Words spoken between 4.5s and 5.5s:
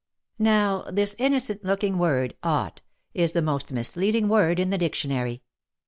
in the dictionary.